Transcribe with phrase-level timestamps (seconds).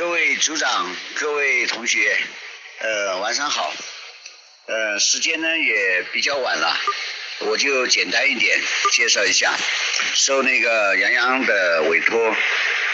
[0.00, 2.16] 各位组长，各位同学，
[2.78, 3.70] 呃，晚上好。
[4.64, 6.74] 呃，时间呢也比较晚了，
[7.40, 8.58] 我就简单一点
[8.92, 9.54] 介绍一下，
[10.14, 12.34] 受那个杨洋的委托，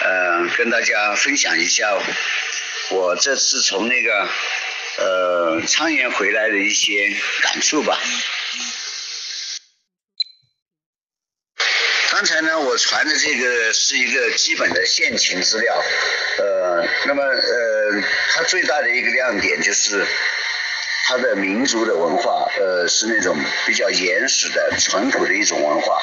[0.01, 1.97] 呃，跟大家分享一下
[2.91, 4.29] 我这次从那个
[4.99, 7.09] 呃昌原回来的一些
[7.41, 7.97] 感触吧。
[12.17, 15.85] 刚才呢，我传的这个是一个基本的现情资料，
[16.39, 18.03] 呃，那么呃，
[18.33, 20.03] 它最大的一个亮点就是
[21.05, 26.01] 它的民族的文化，呃，是那种比较原始的、淳朴的一种文化，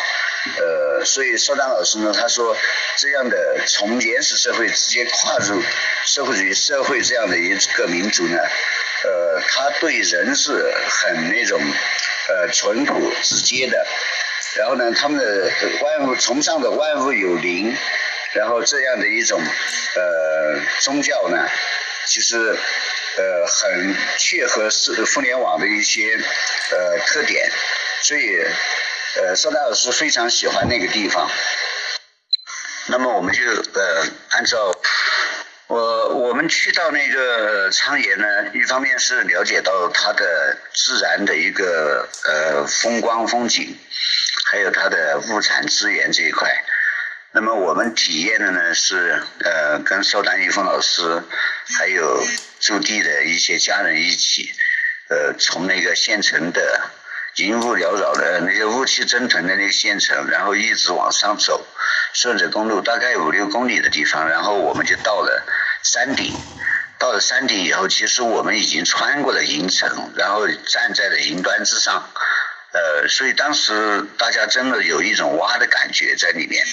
[0.59, 2.55] 呃，所以邵丹老师呢，他说
[2.97, 5.63] 这样的从原始社会直接跨入
[6.05, 10.51] 社会主义社会这样的一个民族呢，呃，他对人是
[10.87, 11.59] 很那种
[12.29, 13.87] 呃淳朴直接的。
[14.55, 17.75] 然后呢，他们的万物崇尚的万物有灵，
[18.33, 21.49] 然后这样的一种呃宗教呢，
[22.05, 26.19] 其实呃很切合是互联网的一些
[26.71, 27.51] 呃特点，
[28.03, 28.43] 所以
[29.17, 31.27] 呃邵大老师非常喜欢那个地方。
[32.87, 34.71] 那么我们就呃按照
[35.67, 43.75] 我我们去到那个昌原呢，一方面是了解到它的自然的一个呃风光风景。
[44.53, 46.63] 还有它的物产资源这一块，
[47.31, 51.23] 那么我们体验的呢是呃跟邵丹玉峰老师
[51.75, 52.23] 还有
[52.59, 54.53] 驻地的一些家人一起，
[55.09, 56.81] 呃从那个县城的
[57.37, 61.65] 云雾缭绕的那个雾气蒸腾的那个县城，然后一直往上走，
[62.13, 65.43] 顺着公路大概五六公里的地方，然后我们就到了
[65.81, 66.31] 山顶，
[66.99, 72.07] 到了山顶以后，其实我们已经穿过了云层，然后站在了云端之上。
[72.73, 76.65] 呃，所以当时大家真的有一种挖的感觉在里面，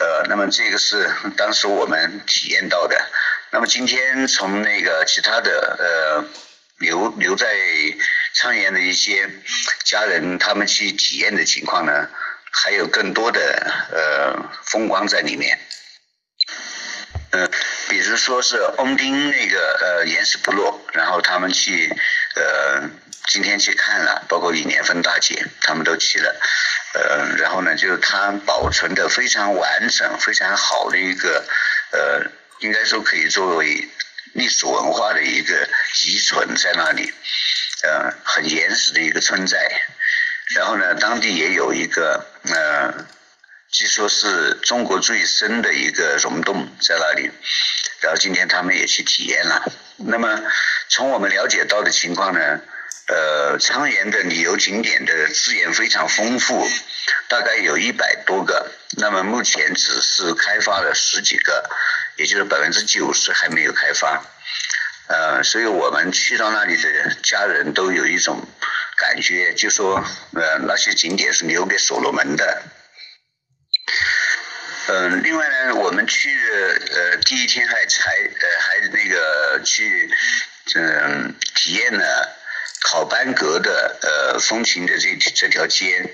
[0.00, 3.00] 呃，那么这个是当时我们体验到的。
[3.52, 6.24] 那么今天从那个其他的呃
[6.78, 7.46] 留留在
[8.34, 9.30] 昌原的一些
[9.84, 12.08] 家人他们去体验的情况呢，
[12.50, 13.40] 还有更多的
[13.92, 15.60] 呃风光在里面。
[17.30, 17.48] 嗯，
[17.88, 21.88] 比如说是翁丁那个呃原始部落，然后他们去
[22.34, 22.90] 呃。
[23.28, 26.40] 今天去看了，包括以年芬大姐他们都去了，
[26.94, 31.44] 呃，然后呢，就是它保存的非常完整、非常好的一个，
[31.90, 33.88] 呃，应该说可以作为
[34.32, 35.68] 历史文化的一个
[36.06, 37.12] 遗存在那里，
[37.82, 39.58] 呃，很原始的一个村寨。
[40.54, 43.06] 然后呢，当地也有一个，呃，
[43.72, 47.30] 据说是中国最深的一个溶洞在那里。
[48.00, 49.64] 然后今天他们也去体验了。
[49.96, 50.40] 那么
[50.88, 52.60] 从我们了解到的情况呢？
[53.08, 56.68] 呃，昌原的旅游景点的资源非常丰富，
[57.28, 58.72] 大概有一百多个。
[58.98, 61.70] 那么目前只是开发了十几个，
[62.16, 64.24] 也就是百分之九十还没有开发。
[65.06, 68.44] 呃，所以我们去到那里的家人都有一种
[68.96, 72.62] 感觉，就说呃那些景点是留给所罗门的。
[74.88, 76.36] 嗯，另外呢，我们去
[76.90, 80.10] 呃第一天还才呃还那个去
[80.74, 82.35] 嗯体验了。
[82.88, 86.08] 考班阁的呃风情的这这条街，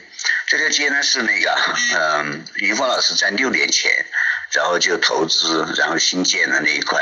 [0.46, 1.54] 这条街呢是那个
[1.94, 4.06] 嗯云峰老师在六年前，
[4.52, 6.98] 然后就投资，然后新建的那一块，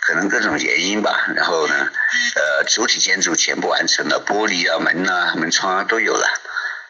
[0.00, 1.74] 可能各种原因吧，然后呢
[2.34, 6.26] 呃主体建筑全部完成了，玻璃啊门啊门窗啊都有了，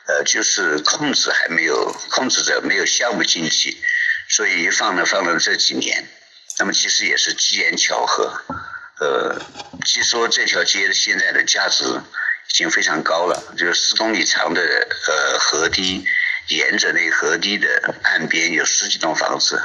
[0.07, 3.77] 呃就是控制还没有控制着没有项目进去，
[4.31, 6.09] 所以放了放了这几年，
[6.59, 8.41] 那么其实也是机缘巧合。
[9.01, 9.41] 呃，
[9.85, 16.05] 据说这条街的现在的价值已经非常高了，就是四公里长的呃河堤，
[16.49, 19.61] 沿着那河堤的岸边有十几栋房子，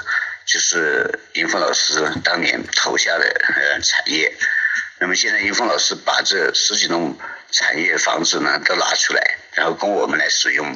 [0.46, 4.36] 就是云峰老师当年投下的呃产业。
[5.00, 7.18] 那么现在云峰老师把这十几栋
[7.52, 10.76] 产业房子呢都拿出来，然后供我们来使用。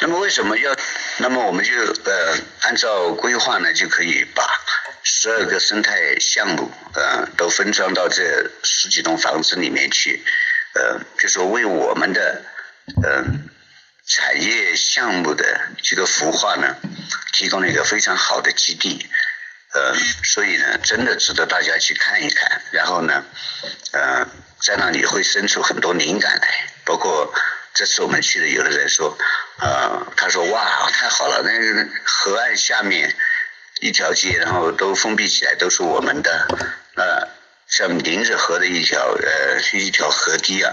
[0.00, 0.76] 那么为什么要？
[1.18, 1.72] 那么我们就
[2.04, 4.44] 呃按照规划呢，就可以把
[5.02, 10.24] 十二个生态项目呃都分装到这十几栋房子里面去，
[10.74, 12.42] 呃，就说为我们的
[13.02, 13.24] 呃
[14.06, 16.76] 产业项目的这个孵化呢，
[17.32, 19.08] 提供了一个非常好的基地，
[19.72, 19.94] 呃，
[20.24, 22.62] 所以呢，真的值得大家去看一看。
[22.70, 23.24] 然后呢，
[23.92, 24.26] 呃，
[24.60, 27.32] 在那里会生出很多灵感来，包括。
[27.74, 29.16] 这次我们去的，有的人说，
[29.58, 33.16] 呃，他说哇，太好了，那个河岸下面
[33.82, 36.46] 一条街，然后都封闭起来，都是我们的，
[36.94, 37.28] 呃，
[37.66, 40.72] 像临着河的一条，呃，一条河堤啊，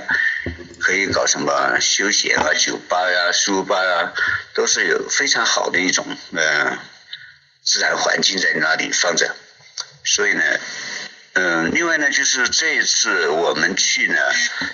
[0.79, 4.13] 可以搞什么休闲啊、酒吧呀、书吧呀，
[4.53, 6.77] 都是有非常好的一种，呃，
[7.63, 9.35] 自然环境在那里放着。
[10.05, 10.43] 所以呢，
[11.33, 14.19] 嗯，另外呢，就是这一次我们去呢，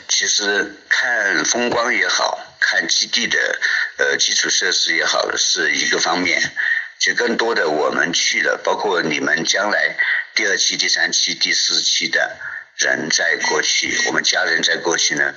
[0.10, 3.38] 其实看风光也好看基地的
[3.98, 6.42] 呃基础设施也好是一个方面，
[7.06, 9.96] 就更多的我们去了，包括你们将来
[10.34, 12.36] 第二期、第三期、第四期的
[12.78, 15.36] 人在过去，我们家人在过去呢，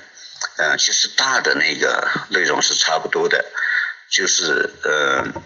[0.57, 3.45] 呃，其实大的那个内容是差不多的，
[4.09, 5.43] 就是呃。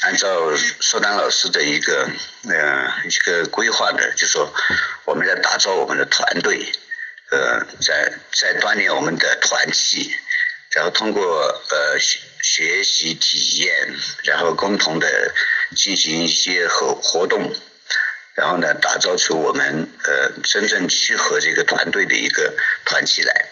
[0.00, 2.08] 按照苏丹老师的一个
[2.48, 4.54] 呃一个规划呢，就说
[5.04, 6.72] 我们在打造我们的团队，
[7.32, 10.14] 呃，在在锻炼我们的团气，
[10.70, 11.20] 然后通过
[11.70, 13.92] 呃学学习体验，
[14.22, 15.34] 然后共同的
[15.76, 17.52] 进行一些活活动，
[18.34, 22.54] 然后呢，打造出我们呃真正契合这个团队的一个
[22.84, 23.46] 团气来，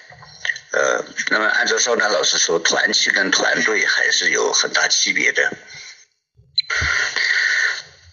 [0.73, 5.53] 呃，那么按照邵丹老师说，团气跟团队还是有很大区别的。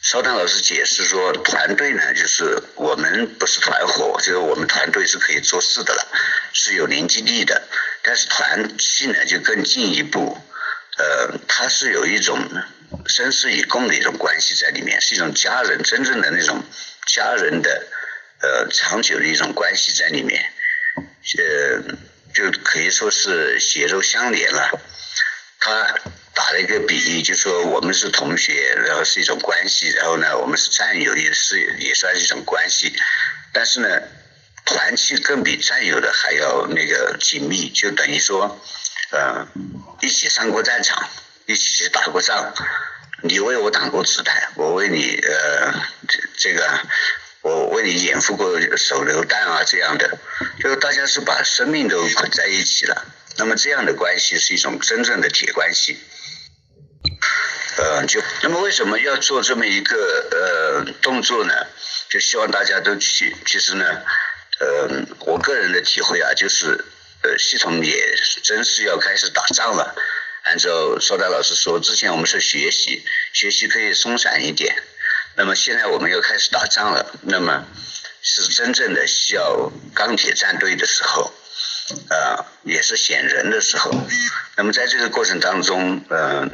[0.01, 6.07] 邵丹老师解释说，团队呢，就是我们不是团伙，就是我们团队是可以做事的了，
[6.51, 7.63] 是有凝聚力的。
[8.03, 10.37] 但是团气呢，就更进一步，
[10.97, 12.37] 呃，它是有一种
[13.07, 16.63] 生死与共的一种关系在里面，是一种家人真正的那种
[17.07, 17.87] 家人的
[18.41, 20.51] 呃长久的一种关系在里面，
[21.37, 21.95] 呃，
[22.33, 24.81] 就可以说是血肉相连了。
[25.59, 25.95] 他。
[26.35, 32.91] 打了一个比喻，就说我们是同学，然后是一种关系，然后呢，我们是战友，也是也算是一种关系。
[33.53, 33.87] 但是呢，
[34.65, 38.59] 团契更比战友的还要那个紧密，就等于说，
[39.11, 39.47] 呃，
[40.01, 41.07] 一起上过战场，
[41.45, 42.51] 一起打过仗，
[43.25, 45.73] 你为我挡过子弹，我为你呃
[46.09, 46.79] 这这个，
[47.41, 50.17] 我为你掩护过手榴弹啊这样的，
[50.61, 53.05] 就是大家是把生命都捆在一起了。
[53.37, 55.97] 那么这样的关系是一种真正的铁关系。
[57.77, 60.27] 呃，就那么为什么要做这么一个
[60.85, 61.53] 呃动作呢？
[62.09, 63.35] 就希望大家都去。
[63.45, 63.85] 其实呢，
[64.59, 66.83] 呃，我个人的体会啊，就是
[67.23, 69.95] 呃，系统也真是要开始打仗了。
[70.43, 73.03] 按照邵达老师说，之前我们是学习，
[73.33, 74.75] 学习可以松散一点。
[75.35, 77.65] 那么现在我们又开始打仗了，那么
[78.21, 81.33] 是真正的需要钢铁战队的时候，
[82.09, 83.91] 呃，也是选人的时候。
[84.55, 86.49] 那么在这个过程当中，嗯。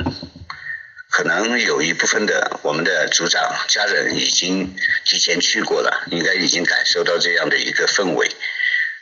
[1.12, 8.30] 可能有一部分的我们的组长家人已经提前去过了，应该已经感受到这样的一个氛围。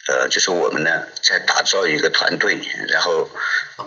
[0.08, 2.58] 呃，就是我们呢在打造一个团队，
[2.88, 3.30] 然后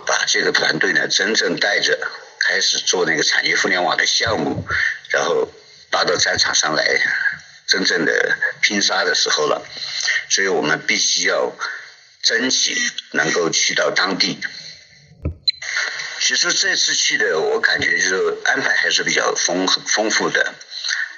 [0.05, 1.97] 把这个团队呢真正带着
[2.39, 4.63] 开始做那个产业互联网的项目，
[5.09, 5.49] 然后
[5.91, 6.85] 拉到战场上来，
[7.67, 9.65] 真正的拼杀的时候了。
[10.29, 11.55] 所以我们必须要
[12.21, 12.75] 争取
[13.11, 14.39] 能够去到当地。
[16.19, 20.53] 其实这次去的，我感觉就是安排还是比较丰丰富的。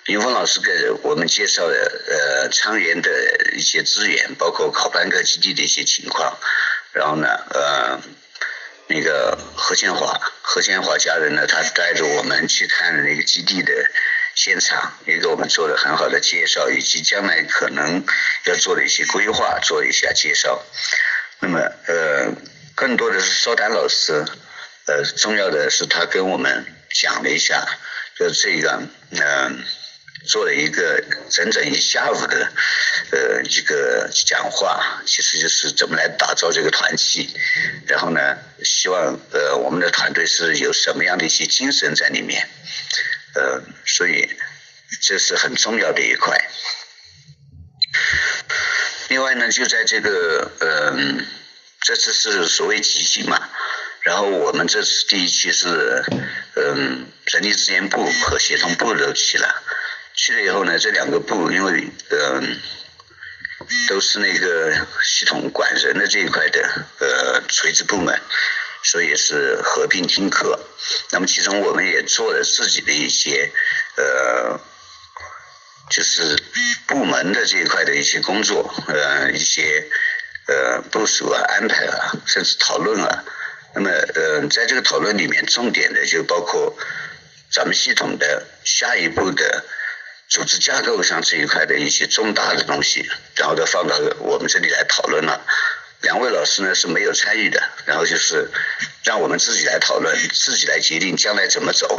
[0.05, 3.09] 林峰老师给我们介绍了呃昌源的
[3.55, 6.37] 一些资源，包括考班科基地的一些情况。
[6.91, 8.01] 然后呢，呃，
[8.87, 13.71] 那个何建华，何建华家人呢，他带着我们去看那个基地的
[14.35, 18.05] 现场，也给我们做了很好的介绍，以及将来可能
[18.45, 20.61] 要做的一些规划，做一下介绍。
[21.39, 22.33] 那么呃，
[22.75, 24.25] 更多的是邵丹老师。
[24.85, 27.65] 呃，重要的是他跟我们讲了一下，
[28.19, 28.81] 就这个，
[29.11, 29.63] 嗯，
[30.25, 32.51] 做了一个整整一下午的，
[33.11, 37.29] 呃，一个讲话，其实就是怎么来打造这个团体，
[37.87, 42.47] 然后呢，希望呃我们的团队是有什么样的一些精神在里面，
[43.35, 44.29] 呃，所以
[45.01, 46.49] 这是很重要的一块。
[49.09, 51.25] 另外呢，就在这个，嗯，
[51.81, 53.49] 这次是所谓集训嘛。
[54.01, 56.03] 然后我们这次第一期是，
[56.55, 59.63] 嗯，人力资源部和协同部都去了，
[60.25, 62.57] 去了以后呢，这两个部因为，嗯，
[63.89, 66.61] 都是那个系统管人的这一块的，
[66.99, 68.17] 呃，垂直部门，
[68.83, 70.57] 所以是合并听课。
[71.11, 73.51] 那么其中我们也做了自己的一些，
[73.97, 74.61] 呃，
[75.89, 76.41] 就是
[76.87, 79.89] 部门的这一块的一些工作，呃，一些，
[80.47, 83.25] 呃，部署啊、安排啊，甚至讨论啊。
[83.75, 86.77] 那么，呃，在这个讨论里面，重点的就包括
[87.51, 89.65] 咱们系统的下一步的
[90.29, 95.45] 组织架构上这一块的一些重大的东西，然后都放到我们这里来讨论了。
[96.01, 98.49] 两位老师呢是没有参与的，然后就是
[99.03, 101.97] 让我们自己来讨论，自己来决定将来怎么走。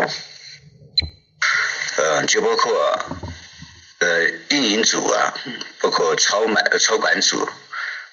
[1.97, 3.07] 呃，就包括
[4.01, 5.33] 呃运营组啊，
[5.81, 7.49] 包括超买超管组，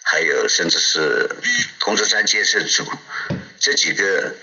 [0.04, 1.30] 还有甚至是
[1.80, 2.86] 工作站建设组。
[3.60, 4.36] 这几个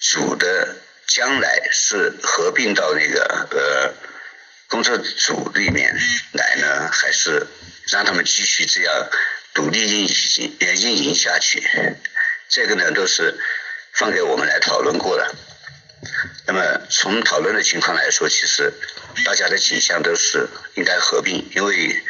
[0.00, 0.76] 组的
[1.06, 3.94] 将来是合并到那个呃
[4.70, 5.94] 工作组里面
[6.32, 7.44] 来呢，还是
[7.88, 9.10] 让他们继续这样
[9.52, 11.60] 独立运行呃运营下去？
[12.48, 13.36] 这个呢都是
[13.92, 15.34] 放给我们来讨论过的。
[16.46, 18.72] 那么从讨论的情况来说，其实
[19.24, 22.02] 大家的倾向都是应该合并，因为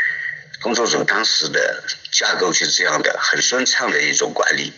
[0.61, 4.73] 工作组当时的架构就是这样的，很顺畅的一种管理。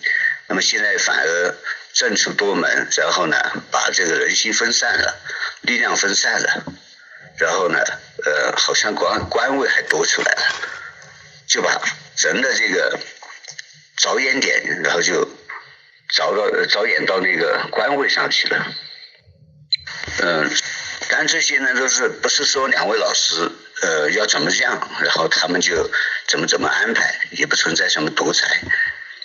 [0.47, 1.57] 那么现在反而
[1.93, 3.37] 政出多门，然后呢
[3.73, 5.21] 把这个人心分散了，
[5.63, 6.65] 力量分散了，
[7.43, 7.79] 然后呢
[8.25, 10.43] 呃好像官官位还多出来了，
[11.49, 11.83] 就把
[12.19, 13.01] 人的这个
[13.97, 15.29] 着眼点，然后就
[16.09, 18.67] 着到着眼到那个官位上去了。
[20.21, 20.51] 嗯，
[21.09, 23.51] 但这些呢都是不是说两位老师
[23.83, 25.91] 呃要怎么样，然后他们就
[26.29, 28.47] 怎么怎么安排，也不存在什么独裁，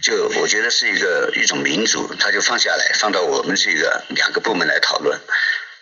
[0.01, 5.19] 就我觉得是一个一种民主，他就放下来，放到我们这个两个部门来讨论。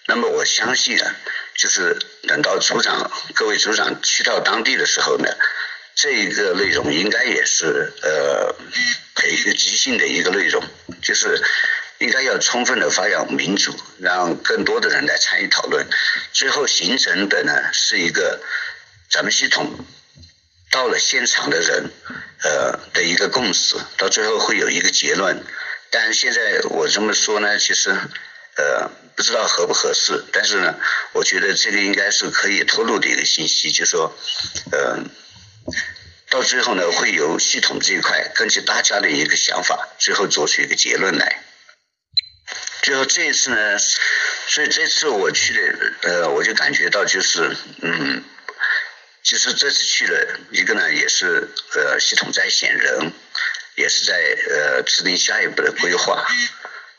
[0.07, 1.15] 那么我相信啊，
[1.55, 1.97] 就是
[2.27, 5.29] 等到组长各位组长去到当地的时候呢，
[5.95, 8.55] 这一个内容应该也是呃
[9.15, 10.63] 培训即兴的一个内容，
[11.01, 11.41] 就是。
[11.99, 15.87] 应该要充分的发扬民主，让更多的人来参与讨论，
[16.33, 18.41] 最后形成的呢是一个
[19.09, 19.73] 咱们系统
[20.69, 21.89] 到了现场的人
[22.43, 25.41] 呃的一个共识，到最后会有一个结论。
[25.89, 27.95] 但现在我这么说呢，其实
[28.57, 30.75] 呃不知道合不合适，但是呢，
[31.13, 34.15] 我觉得这个应该是可以透露的一个信息，就说
[34.71, 34.99] 呃
[36.29, 41.43] 到最后呢会由系统这一块根据大家的一个想法，最后做出一个结论来。
[42.81, 48.23] 就这一次呢，所以这次我去的，呃，我就感觉到就是，嗯，
[49.23, 53.11] 其实这次去了一个呢，也是呃系统在选人，
[53.75, 54.13] 也是在
[54.51, 56.27] 呃制定下一步的规划，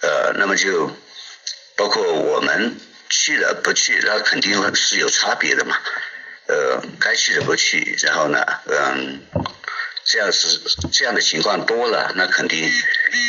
[0.00, 0.90] 呃，那么就
[1.76, 2.76] 包括我们
[3.08, 5.76] 去了不去，那肯定是有差别的嘛，
[6.48, 9.22] 呃，该去的不去，然后呢，嗯，
[10.04, 12.70] 这样是这样的情况多了，那肯定，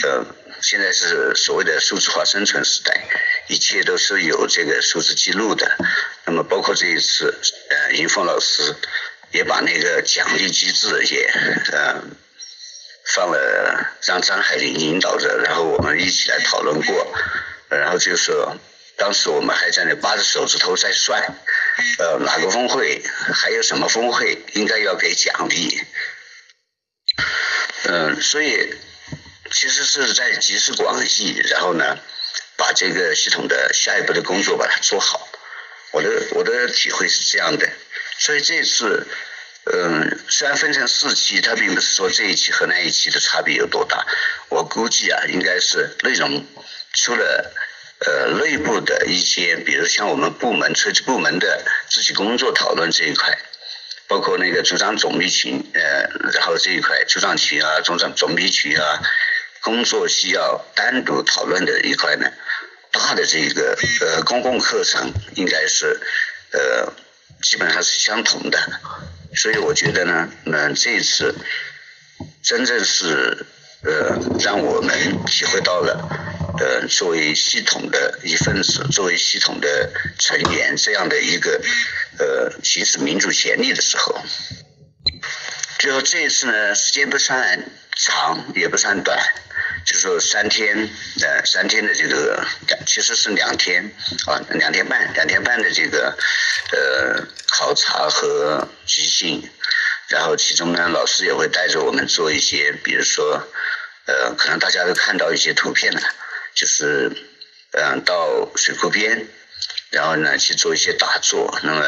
[0.03, 0.25] 呃。
[0.59, 3.07] 现在是所谓的数字化生存时代，
[3.47, 5.77] 一切都是有这个数字记录的。
[6.25, 7.31] 那么包括这一次，
[7.69, 8.75] 呃，云峰老师
[9.29, 11.31] 也把那个奖励机制也
[11.71, 12.01] 呃
[13.13, 17.13] 放了，让张海林引导着，然后我们一起来讨论过。
[17.69, 18.31] 然后就是，
[18.97, 21.21] 当时我们还在那扒着手指头在算，
[21.99, 23.01] 呃，哪个峰会
[23.33, 25.81] 还有什么峰会应该要给奖励。
[27.83, 28.73] 嗯，所以。
[29.49, 31.97] 其实是在集思广益，然后呢，
[32.57, 35.29] 把这个系统的下一步的工作把它做好。
[35.91, 37.65] 我的我的体会是这样的，
[38.19, 39.07] 所以这次，
[39.71, 44.05] 嗯，虽然分成四期，它并不是说这一期和那一期的差别有多大。
[44.49, 46.45] 我估计啊，应该是内容
[46.93, 47.51] 除了
[47.99, 53.37] 呃内部的一些，比如像我们部门垂直部门的自己工作讨论这一块，
[54.07, 59.01] 包括那个组长总密群，呃，然后这一块组长群啊，组长总密群啊。
[59.59, 62.31] 工作需要单独讨论的一块呢，
[62.89, 65.99] 大的这个呃公共课程应该是
[66.53, 66.93] 呃
[67.41, 68.57] 基本上是相同的，
[69.35, 71.35] 所以我觉得呢，那这一次
[72.41, 73.45] 真正是
[73.83, 76.07] 呃让我们体会到了
[76.59, 81.61] 呃作为系统的一份子，作为系统的成员这样的一个
[82.19, 84.19] 呃行使民主权利的时候，
[85.79, 87.63] 最后这一次呢时间不算
[87.95, 89.17] 长也不算短。
[89.85, 90.89] 就说三天，
[91.21, 92.45] 呃，三天的这个，
[92.85, 93.89] 其实是两天，
[94.25, 96.17] 啊，两天半，两天半的这个，
[96.73, 99.49] 呃，考察和集训，
[100.09, 103.47] 然后其中呢，老师也会带着我们做一些，比如说，
[104.07, 106.01] 呃，可能大家都看到一些图片了，
[106.57, 107.11] 就是，
[107.71, 109.27] 嗯，到水库边，
[109.91, 111.85] 然后呢去做一些打坐，那么，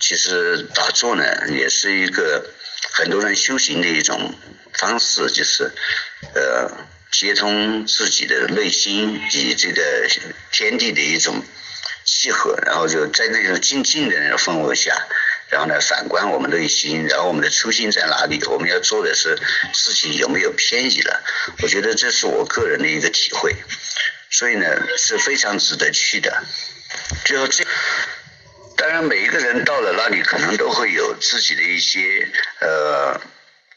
[0.00, 2.50] 其实打坐呢也是一个
[2.92, 4.34] 很多人修行的一种
[4.74, 5.70] 方式，就是，
[6.34, 6.90] 呃。
[7.12, 10.08] 接通自己的内心与这个
[10.50, 11.44] 天地的一种
[12.06, 14.96] 契合，然后就在那种静静的那种氛围下，
[15.52, 18.42] 然后呢反观我们内心，然后我们的初心在哪里？
[18.46, 19.38] 我们要做的是
[19.74, 21.22] 自己有没有偏移了？
[21.62, 23.54] 我觉得这是我个人的一个体会，
[24.30, 24.66] 所以呢
[24.96, 26.42] 是非常值得去的。
[27.26, 27.64] 就这，
[28.76, 32.28] 当然每一个人到了那里，可能都会有自己的一些
[32.60, 33.20] 呃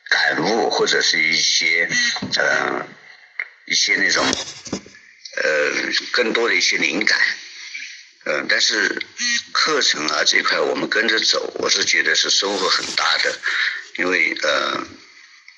[0.10, 1.90] 感悟，或者是一些
[2.38, 2.88] 呃。
[3.68, 4.24] 一些那种，
[5.42, 5.44] 呃，
[6.12, 7.18] 更多的一些灵感，
[8.28, 9.02] 嗯，但是
[9.52, 13.40] 课程啊这一块我们跟着走，我是觉得是收获很大的，
[13.98, 14.84] 因为呃，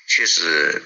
[0.06, 0.82] 确实，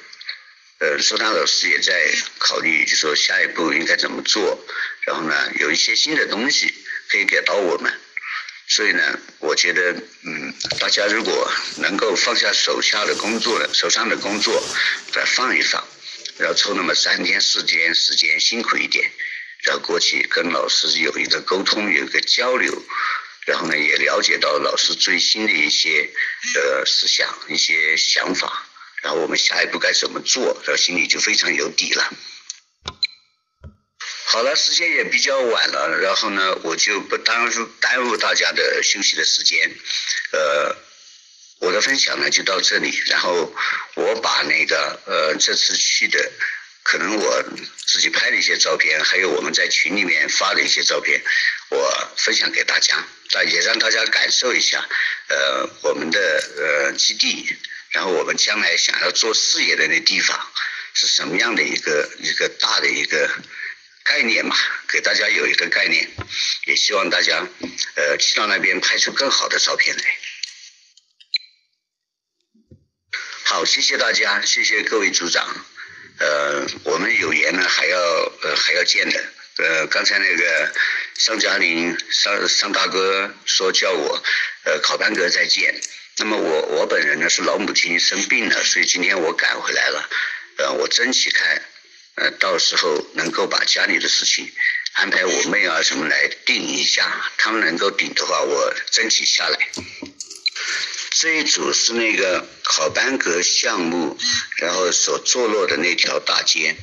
[0.79, 1.93] 呃，苏丹老师也在
[2.39, 4.65] 考虑，就说下一步应该怎么做，
[5.07, 6.73] 然后呢，有一些新的东西
[7.09, 7.93] 可以给到我们，
[8.69, 9.93] 所以呢，我觉得，
[10.25, 14.63] 嗯，大家如果能够放下手下的工作，手上的工作，
[15.13, 15.85] 再放一放，
[16.39, 19.11] 然后抽那么三天四天时间，辛苦一点，
[19.63, 22.83] 然后过去跟老师有一个沟通，有一个交流，
[23.47, 26.11] 然后呢，也了解到老师最新的一些
[26.55, 28.67] 呃思想、一些想法，
[29.03, 32.13] 然后我们下一步该怎么做，然后心里就非常有底了。
[34.27, 37.51] 好了，时间也比较晚了，然后呢，我就不耽误
[37.81, 39.71] 耽误大家的休息的时间，
[40.33, 40.75] 呃，
[41.61, 43.55] 我的分享呢就到这里，然后
[43.95, 46.33] 我把那个呃这次去的，
[46.83, 47.43] 可能我
[47.87, 51.23] 自己拍的一些照片，还有我们在群里面发的一些照片，
[51.71, 54.87] 我分享给大家，但也让大家感受一下，
[55.29, 56.19] 呃，我们的
[56.59, 57.57] 呃基地，
[57.91, 60.51] 然后我们将来想要做事业的那地方
[60.95, 63.31] 是什么样的一个一个大的一个。
[64.05, 64.57] 概念嘛，
[64.89, 66.11] 给大家有一个概念，
[66.67, 67.47] 也希望大家
[67.95, 70.03] 呃去到那边拍出更好的照片来。
[73.45, 75.65] 好，谢谢大家，谢谢各位组长。
[76.19, 77.99] 呃，我们有缘呢，还要
[78.43, 79.25] 呃还要见的。
[79.59, 80.73] 呃，刚才那个
[81.19, 84.23] 尚嘉玲尚尚大哥说叫我
[84.65, 85.81] 呃考班哥再见。
[86.19, 90.09] 那么我我本人呢是老母亲生病了，所以今天我赶回来了。
[90.59, 91.63] 呃，我争取看。
[92.15, 94.53] 呃，到时候能够把家里的事情
[94.93, 99.59] 安排我妹啊什么来定一下，他们能够顶的话，我争取下来。
[101.23, 104.19] 这一组是那个考班格项目，
[104.57, 106.75] 然后所坐落的那条大街，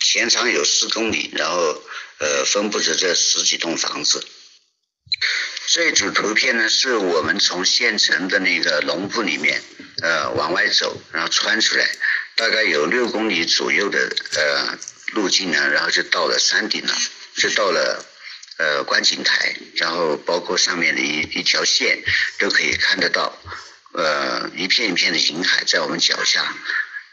[0.00, 1.82] 全长有四公里，然后
[2.16, 4.26] 呃分布着这十几栋房子。
[5.66, 9.62] 这一组图片呢，是我们从县城的那个农铺里面
[10.02, 11.86] 呃往外走，然后穿出来。
[12.34, 14.78] 大概有六公里左右的呃
[15.08, 16.94] 路径呢，然后就到了山顶了，
[17.36, 18.02] 就到了
[18.58, 22.02] 呃观景台，然后包括上面的一一条线
[22.38, 23.38] 都可以看得到，
[23.92, 26.54] 呃一片一片的银海在我们脚下，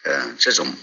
[0.04, 0.76] 呃这种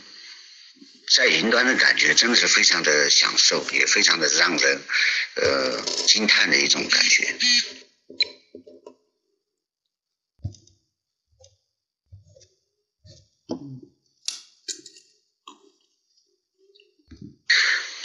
[1.09, 4.81] 在云端的感觉真的是非常的享受，也非常的让人
[5.37, 7.35] 呃惊叹的一种感觉。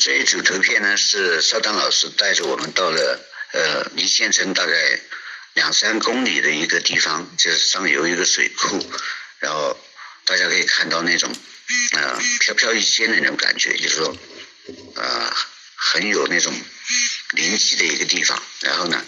[0.06, 5.02] 这一组图片呢，是邵丹老师带着我们到了呃离县城大概
[5.56, 8.88] 两三公里的一个地方，就是上游一个水库，
[9.40, 9.76] 然后
[10.26, 11.36] 大家可以看到那种
[11.94, 14.16] 呃飘飘欲仙的那种感觉，就是说
[14.94, 15.34] 呃
[15.74, 16.54] 很有那种
[17.32, 18.40] 灵气的一个地方。
[18.60, 19.04] 然后呢，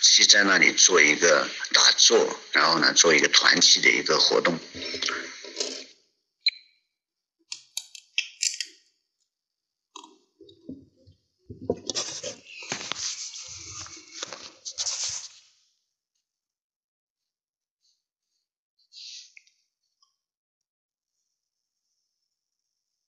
[0.00, 4.58] 去在那里做一个打坐，然后呢做一个团体的一个活动。